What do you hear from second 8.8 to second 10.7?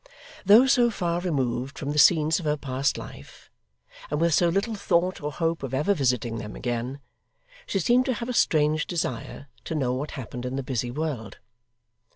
desire to know what happened in the